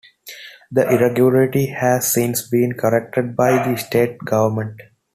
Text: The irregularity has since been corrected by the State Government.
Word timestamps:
The 0.71 0.91
irregularity 0.91 1.67
has 1.67 2.11
since 2.11 2.47
been 2.49 2.73
corrected 2.73 3.35
by 3.35 3.63
the 3.69 3.77
State 3.77 4.17
Government. 4.25 4.81